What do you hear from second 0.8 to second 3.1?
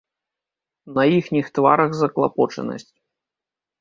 На іхніх тварах заклапочанасць.